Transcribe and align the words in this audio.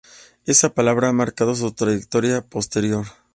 Esa 0.47 0.73
palabra 0.73 1.09
ha 1.09 1.13
marcado 1.13 1.53
su 1.53 1.73
trayectoria 1.73 2.41
posterior. 2.41 3.05